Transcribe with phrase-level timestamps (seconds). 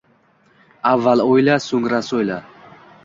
[0.91, 2.39] Avval o'yla, so’ngra so'yla.